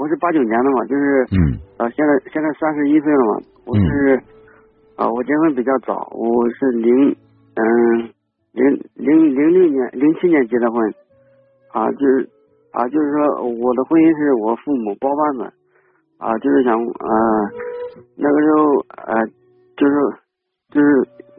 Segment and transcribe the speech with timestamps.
[0.00, 1.60] 我是八九年的嘛，就是嗯。
[1.76, 4.18] 呃，现在现在三十一岁了嘛，我是
[4.96, 7.14] 啊、我结婚比较早，我是零
[7.54, 8.08] 嗯
[8.52, 10.82] 零零零六年零七年结的婚，
[11.72, 12.28] 啊，就是
[12.72, 15.52] 啊，就是说我的婚姻是我父母包办的，
[16.16, 17.12] 啊，就是想呃
[18.16, 18.60] 那个时候
[19.04, 19.26] 呃
[19.76, 19.94] 就是
[20.72, 20.88] 就是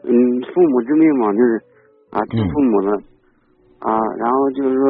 [0.04, 0.12] 嗯
[0.54, 1.58] 父母之命嘛，就是
[2.10, 2.48] 啊听嗯。
[2.50, 2.90] 父母的，
[3.80, 4.86] 啊，然后就是说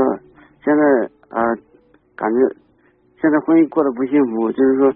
[0.65, 0.83] 现在
[1.29, 1.41] 啊
[2.17, 2.39] 感觉
[3.23, 4.91] 现在婚姻过得不幸福，就是说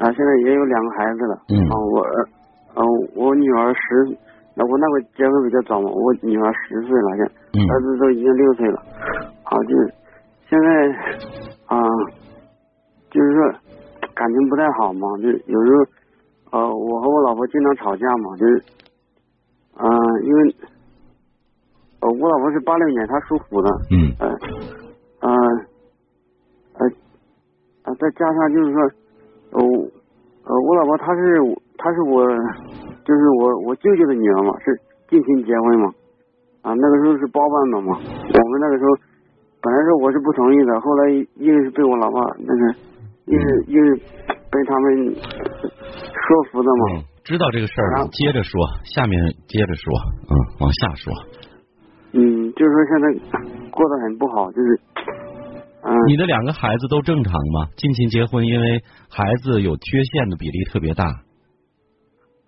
[0.00, 1.60] 啊现在也有两个孩子了，嗯。
[1.68, 2.16] 啊我呃
[2.80, 2.82] 呃
[3.14, 4.16] 我女儿十，
[4.56, 7.60] 那我那会结婚比较早嘛，我女儿十岁了，现在嗯。
[7.68, 8.80] 儿子都已经六岁了，
[9.44, 9.92] 啊就是
[10.48, 10.66] 现在
[11.66, 11.76] 啊
[13.10, 13.52] 就是说
[14.14, 18.64] 感情不太好嘛，就有时候呃我和我老婆经常吵架嘛，就是
[19.76, 20.56] 嗯、呃因为
[22.00, 24.08] 呃我老婆是八六年，她属虎的，嗯。
[24.18, 24.28] 呃，
[25.20, 25.30] 呃，
[26.78, 26.86] 呃，
[27.88, 28.76] 呃，再加上就是说，
[29.56, 29.64] 呃，
[30.44, 31.40] 呃，我老婆她是
[31.80, 32.20] 她是我，
[33.00, 34.76] 就是我我舅舅的女儿嘛，是
[35.08, 35.88] 近亲结婚嘛，
[36.60, 38.92] 啊，那个时候是包办的嘛，我们那个时候
[39.62, 41.08] 本来是我是不同意的，后来
[41.40, 42.62] 硬是被我老婆那个，
[43.32, 43.96] 硬是硬是
[44.52, 49.88] 被他们说服的嘛，嗯，知道这个事儿了，接着说，下面接着说，
[50.28, 51.12] 嗯，往下说。
[52.12, 53.04] 嗯，就是说现在
[53.70, 54.80] 过得很不好，就是，
[55.82, 57.68] 嗯、你的两个孩子都正常吗？
[57.76, 61.04] 近亲结婚，因为孩子有缺陷的比例特别大，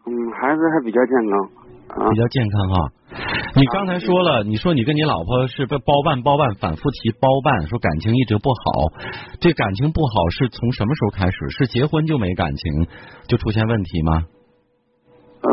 [0.07, 2.93] 嗯，孩子还比较健康，啊比，较健康哈。
[3.57, 8.95] 你刚才说了，你说你跟你老婆是被包办包办反复提包办，说感情一直不好，
[9.41, 11.51] 这感情不好是从什么时候开始？
[11.51, 12.87] 是结婚就没感情，
[13.27, 14.25] 就出现问题吗？
[15.43, 15.51] 嗯，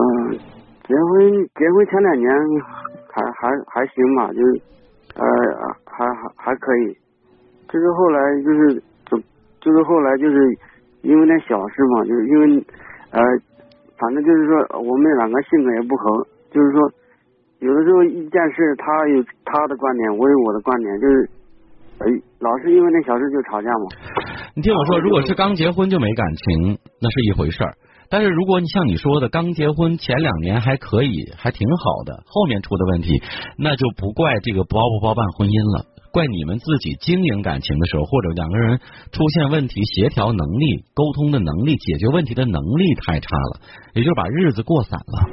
[0.86, 2.30] 结婚结婚前两年
[3.14, 4.62] 还还还行吧，就是
[5.16, 5.24] 呃
[5.86, 6.98] 还还还可以，
[7.68, 9.24] 就是后来就是怎
[9.62, 10.38] 就是后来就是
[11.02, 12.66] 因为那小事嘛，就是因为
[13.12, 13.22] 呃
[14.00, 16.92] 反正就是说我们两个性格也不合，就是说
[17.60, 21.30] 有的时候一件事他有他的观点，我有我的观点，就是
[22.00, 22.06] 呃
[22.40, 23.86] 老是因为那小事就吵架嘛。
[24.56, 27.74] 你听我说，如果是刚结婚就没感情，那是一回事儿。
[28.10, 33.22] 但是如果你像你说的，刚结婚前两年还可以，还挺好的，后面出的问题，
[33.60, 38.80] 那就不怪这个包不包办婚姻了，怪你们自己经营感情的时候，或者两个人
[39.12, 43.60] 出现问题，协调能力、沟通的能力、解决问题的能力太差了，
[43.94, 45.30] 也就是把日子过散了。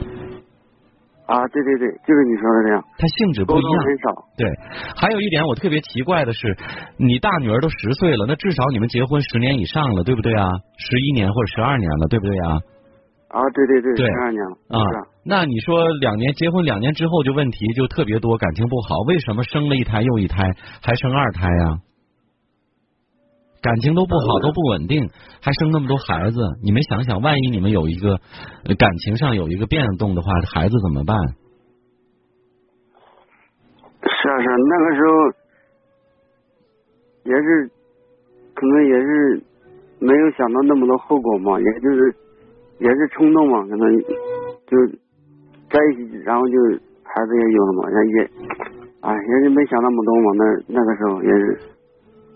[1.26, 3.72] 啊，对对对，就是你说的那样，他性质不一样。
[3.72, 4.04] 通很少。
[4.36, 4.46] 对，
[4.94, 6.54] 还有一点我特别奇怪的是，
[6.98, 10.46] 你大女儿都十岁了，那至少你们结婚十年以上了，对不对啊？
[10.76, 12.60] 十一年或者十二年了，对不对啊？
[13.34, 14.06] 啊，对对对，对。
[14.06, 14.78] 十二年了，啊
[15.26, 21.78] 那你说两年结婚两年之后就问题就特别多，感情不好，为什么生了一胎又一胎，还生二胎呀、
[23.60, 25.08] 感情都不好，都不稳定，
[25.40, 28.20] 还生那么多孩子，你们想想，万一你们有一个
[28.66, 31.16] 呃感情上有一个变动的话，孩子怎么办？
[34.04, 35.12] 是啊是啊，那个时候
[37.24, 37.70] 也是，
[38.54, 39.42] 可能也是
[39.98, 42.14] 没有想到那么多后果嘛，也就是
[42.80, 43.98] 也是冲动嘛，可能
[44.66, 44.72] 就
[45.70, 46.54] 在一起，然后就
[47.02, 48.30] 孩子也有了嘛，也也，
[49.00, 51.60] 哎，也是没想那么多嘛，那那个时候也是，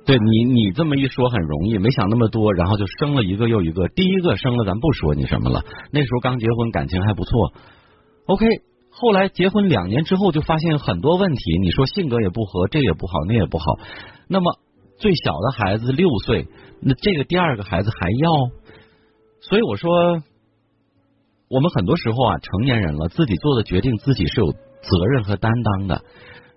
[0.07, 3.89] 对你，你这么一说很容易，没想那么多，然后就生了一个又一个。
[3.89, 5.63] 第一个生了，咱不说你什么了，
[5.93, 7.53] 那时候刚结婚，感情还不错。
[8.27, 8.47] OK，
[8.91, 11.59] 后来结婚两年之后，就发现很多问题。
[11.61, 13.65] 你说性格也不合，这也不好，那也不好。
[14.29, 14.59] 那么
[14.97, 16.47] 最小的孩子六岁，
[16.81, 18.31] 那这个第二个孩子还要，
[19.41, 20.21] 所以我说，
[21.51, 26.03] 我们很多时候啊，成年人了，自己做的决定，自己是有责任和担当的。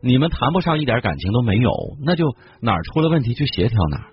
[0.04, 1.72] 你们谈不上一点感情都没有，
[2.04, 2.26] 那就
[2.60, 4.06] 哪儿出了问题去协调哪儿。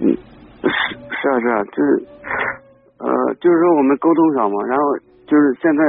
[0.00, 0.68] 嗯，是
[1.16, 2.06] 是啊是啊，就是
[2.98, 4.82] 呃，就是说我们沟通少嘛，然后
[5.26, 5.82] 就是现在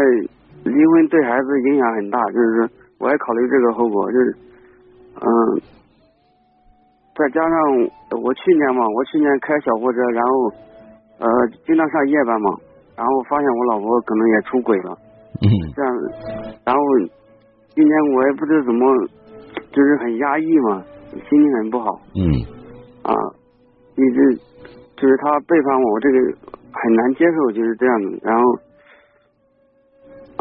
[0.64, 2.70] 离婚对孩子影响很大，就是说
[3.00, 4.38] 我也考虑这个后果，就是
[5.20, 5.28] 嗯、
[7.16, 7.52] 再加上
[8.22, 10.54] 我去年嘛，我去年开小货车，然后
[11.20, 11.28] 呃
[11.66, 12.50] 经常上夜班嘛，
[12.96, 14.98] 然后发现我老婆可能也出轨了，
[15.42, 15.94] 嗯这样，
[16.66, 16.82] 然后
[17.76, 18.86] 今天我也不知道怎么，
[19.72, 22.00] 就是很压抑嘛，心情很不好。
[22.16, 22.22] 嗯
[23.04, 23.14] 啊，
[23.96, 24.36] 一直
[24.98, 26.18] 就是他背叛我，我这个
[26.74, 28.20] 很难接受，就是这样的。
[28.22, 28.44] 然后，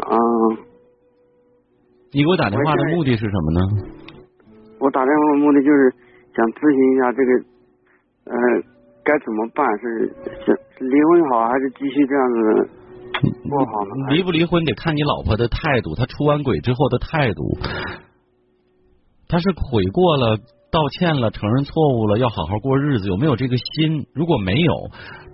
[0.09, 0.17] 嗯、
[2.11, 3.59] 你给我打电话的目的是什么呢？
[4.79, 5.93] 我打电话的目的就是
[6.35, 7.31] 想咨询一下这个，
[8.25, 8.35] 呃，
[9.07, 9.63] 该怎么办？
[9.79, 10.11] 是
[10.83, 12.69] 离婚好，还是继续这样子
[13.49, 14.07] 过好呢？
[14.09, 17.57] 离不离婚得看你老婆的态度，她出完轨之后的态度。
[19.29, 20.37] 她是悔过了，
[20.69, 24.05] 道歉了，承认错误了，要好好过日子，有没有这个心？
[24.13, 24.73] 如果没有，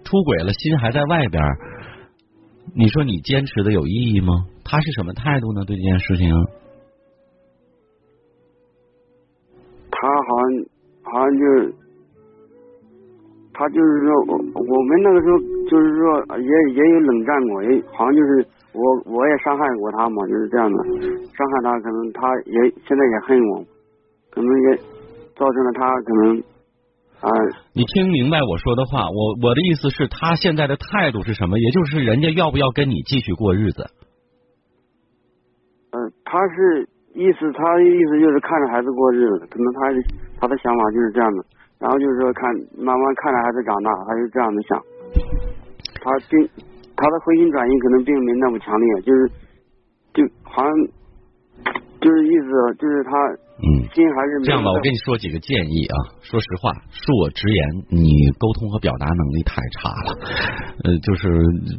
[0.03, 1.43] 出轨了，心还在外边，
[2.75, 4.33] 你说你坚持的有意义吗？
[4.63, 5.65] 他是什么态度呢？
[5.65, 6.29] 对这件事情？
[13.63, 15.39] 他就是说我我们那个时候
[15.71, 20.83] 就是说也也有冷战过，也好像就是我我也伤害过他嘛，就是这样的，
[21.31, 23.63] 伤害他，可能他也现在也恨我，
[24.31, 24.75] 可能也
[25.37, 26.37] 造成了他可能
[27.21, 27.29] 啊。
[27.73, 29.07] 你听明白我说的话？
[29.07, 31.57] 我我的意思是，他现在的态度是什么？
[31.57, 33.85] 也就是人家要不要跟你继续过日子？
[35.91, 36.89] 嗯，他是。
[37.15, 39.79] 意思，他的意思就是看着孩子过日子，可能他
[40.41, 41.45] 他的想法就是这样的。
[41.83, 42.47] 然后就是说，看
[42.79, 44.71] 慢慢看着孩子长大，他是这样的想。
[45.99, 46.39] 他并
[46.95, 49.19] 他的回心转意可能并没那么强烈，就是
[50.15, 50.71] 就好像
[51.99, 52.47] 就是意思
[52.79, 53.11] 就是他。
[53.53, 55.95] 嗯，这样吧，我跟你说几个建议啊。
[56.23, 60.09] 说实话，恕我直言，你沟通和表达能力太差了，
[60.83, 61.29] 呃，就是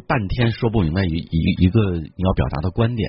[0.07, 3.09] 半天说不明白一一一个你要表达的观点。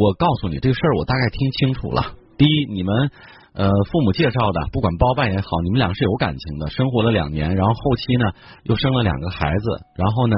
[0.00, 2.23] 我告诉你，这个事儿我大概听清楚了。
[2.36, 3.10] 第一，你们。
[3.56, 8.24] 呃，父母介绍的，不管包办也好，你们俩是有感情的，生活了两年，然后后期呢
[8.64, 10.34] 又生了两个孩子，然后呢，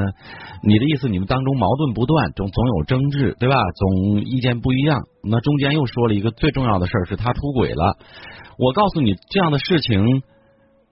[0.63, 3.57] 你的意思你们当中矛盾不断，总总有争执，对吧？
[3.75, 7.97] 总意见不一样，那中间又说了一个最重要的事儿，是他出轨了。
[8.59, 10.21] 我告诉你，这样的事情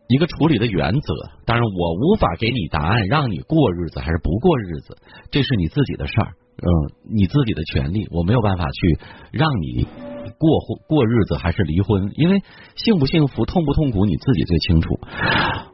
[0.08, 1.14] 一个处理的原则，
[1.44, 4.96] 当然我无法给你答案，让你过日子还是不过日子，
[5.30, 6.70] 这是你自己的事儿，嗯，
[7.14, 8.98] 你自己的权利，我没有办法去
[9.30, 10.13] 让你。
[10.38, 12.12] 过过日子还是离婚？
[12.16, 12.42] 因为
[12.76, 14.98] 幸不幸福、痛不痛苦，你自己最清楚。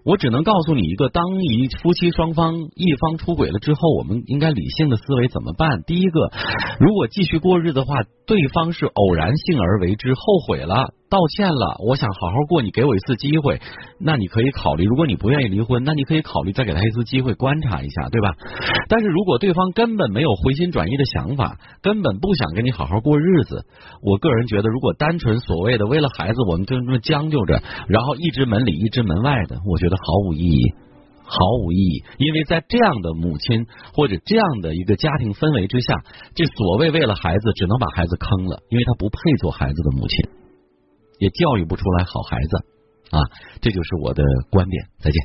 [0.05, 5.83] 我只能告诉你一个：当一夫妻双方一方出轨了之后，我们应该理性的思维怎么办？
[5.87, 6.31] 第一个，
[6.79, 10.95] 如果继续过日子的话，对方是偶然性而为之，后悔了。
[11.11, 13.61] 道歉了，我想好好过，你给我一次机会，
[13.99, 14.85] 那你可以考虑。
[14.85, 18.31] 如果你不愿意离婚，那你可以考虑再给他一次机会，观察一下，对吧？
[18.89, 23.67] 但是如果对方根本没有回心转意的想法，根本不想跟你好好过日子，
[24.03, 30.63] 我个人觉得，如果单纯所谓的为了孩子，我们就这么将就着，然后一直门里一直门外的，我觉得毫无意义，
[31.25, 32.05] 毫无意义。
[32.19, 35.93] 因为在这样的母亲或者这样的一个家庭氛围之下，
[36.37, 40.31] 这所谓为了孩子，只能把孩子坑了，因为他不配做孩子的母亲。
[41.21, 42.57] 也教育不出来好孩子
[43.13, 43.21] 啊，
[43.61, 44.87] 这就是我的观点。
[44.99, 45.21] 再见。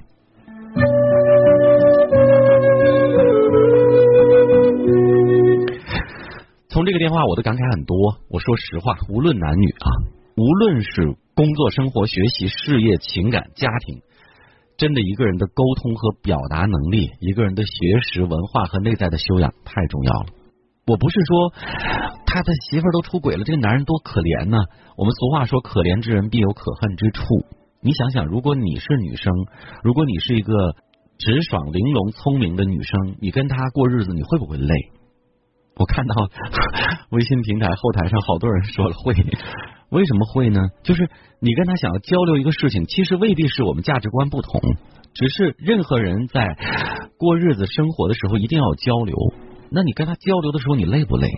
[6.68, 7.96] 从这个电话，我的感慨很多。
[8.28, 9.88] 我说实话，无论男女啊，
[10.36, 14.04] 无论是工作、生活、学习、事业、情感、家庭，
[14.76, 17.72] 真的一个人的沟通和表达能力，一个人的学
[18.12, 20.26] 识、文化和内在的修养太重要了。
[20.86, 21.54] 我不是说
[22.36, 24.58] 他的媳妇儿都出轨了，这个男人多可怜呢。
[24.98, 27.24] 我们俗话说，可怜之人必有可恨之处。
[27.80, 29.32] 你想想，如果你是女生，
[29.84, 30.52] 如果你是一个
[31.18, 34.76] 直爽、玲珑、聪明的女生，你跟他过日子，你会不会累？
[35.80, 36.16] 我看到
[37.12, 39.16] 微信平台后台上好多人说了会，
[39.92, 40.60] 为什么会呢？
[40.84, 41.08] 就是
[41.40, 44.60] 你跟他想要交流一个事情，其实未必是我们价值观不同，
[45.14, 46.44] 只是任何人在
[47.18, 49.16] 过日子、生活的时候一定要交流。
[49.72, 51.30] 那你跟他交流的时候，你累不累？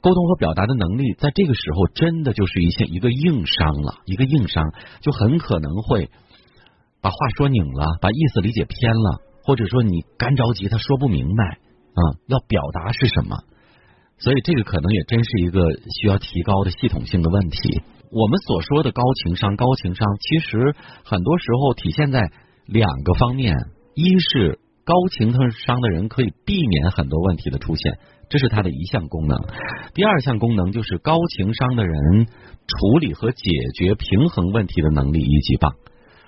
[0.00, 6.10] 沟通和表达的能力，在这个时候真的就是一些一个硬伤了，一个硬伤，就很可能会
[7.02, 13.38] 把话说拧了，把意思理解偏了，或者说你干着急，他说不明白啊，要表达是什么？
[14.18, 15.60] 所以这个可能也真是一个
[16.00, 17.82] 需要提高的系统性的问题。
[18.10, 20.74] 我们所说的高情商，高情商其实
[21.04, 22.30] 很多时候体现在
[22.66, 23.54] 两个方面，
[23.94, 24.60] 一是。
[24.88, 27.98] 高情商的人可以避免很多问题的出现，
[28.30, 29.38] 这是他的一项功能。
[29.92, 35.74] 第二项功能就是高情商的人处理和解决平衡问题的能力一级棒。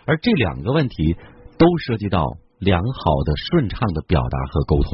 [0.04, 1.16] 而这两个问题
[1.56, 2.26] 都涉及到
[2.58, 4.90] 良好的顺畅的表达和沟通，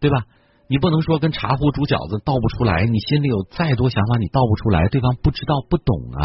[0.00, 0.24] 对吧？
[0.68, 6.24] 你不能说跟茶壶煮饺子倒不出来，你心里有再多想法，你倒不出来，对方不知道不懂啊。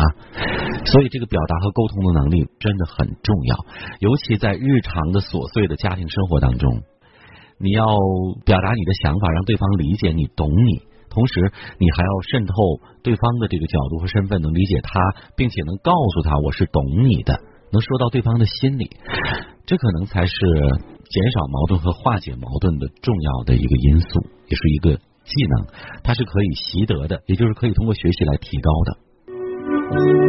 [0.85, 3.55] 所以这个表达和沟通的能力真的很重要，
[3.99, 6.81] 尤其在日常的琐碎的家庭生活当中，
[7.59, 7.85] 你要
[8.45, 12.53] 表达你的想法，让对方理解你、懂你，同时你还要渗透
[13.03, 14.99] 对方的这个角度和身份，能理解他，
[15.35, 17.39] 并且能告诉他我是懂你的，
[17.71, 18.89] 能说到对方的心里，
[19.65, 20.35] 这可能才是。
[21.11, 25.67] 减少矛盾和化解矛盾的重要的一个因素，也是一个技能，
[26.05, 30.20] 它是可以习得的，也就是可以通过学习来提高的。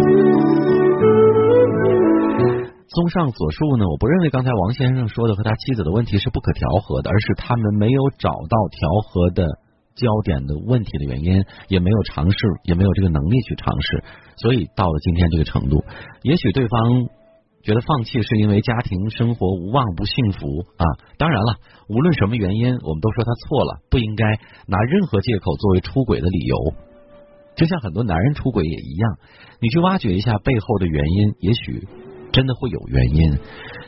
[2.94, 9.46] 综上所述呢，我不认为刚才王先生说的和他妻子的问题是不可调和的，而是他们没有找到调和的
[9.94, 14.04] 焦点的问题的原因，也没有尝试，也没有这个能力去尝试，
[14.37, 15.82] 所以到了今天这个程度，
[16.22, 17.08] 也许对方。
[17.64, 20.84] 觉得放弃是因为家庭生活无望不幸福啊！
[21.16, 21.58] 当然了，
[21.88, 24.26] 无论什么原因，我们都说他错了，不应该
[24.66, 26.56] 拿任何借口作为出轨的理由。
[27.54, 29.16] 就像很多男人出轨也一样，
[29.61, 31.87] 你去挖掘一下背后的原因，也许
[32.32, 33.38] 真的会有原因。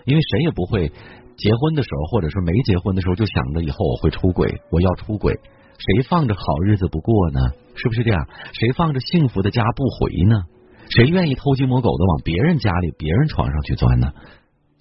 [0.05, 5.35] 因为谁也不会结婚的时候，或者说没结婚的时候就想着以后我会出轨，我要出轨。
[5.77, 7.41] 谁放着好日子不过呢？
[7.75, 8.29] 是不是这样？
[8.53, 10.45] 谁放着幸福的家不回呢？
[10.91, 14.13] 谁愿意偷鸡摸狗的往别人家里、别人床上去钻呢？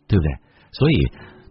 [0.07, 0.31] 对不对？
[0.71, 0.95] 所以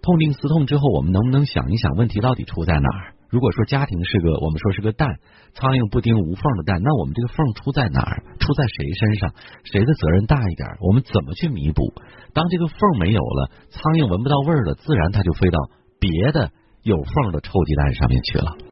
[0.02, 3.14] 痛定思痛之后，我们能不能想一想问题到底出在哪儿？
[3.32, 5.08] 如果说家庭是个我们说是个蛋，
[5.56, 8.20] 苍蝇不叮无缝的蛋，那我们这个缝出在哪儿？
[8.36, 9.32] 出在谁身上？
[9.64, 10.68] 谁的责任大一点？
[10.84, 11.96] 我们怎么去弥补？
[12.36, 15.56] 当这个缝没有了，苍蝇闻不到味儿了，自然它就飞到
[15.96, 16.52] 别的
[16.84, 18.52] 有缝的臭鸡蛋上面去了。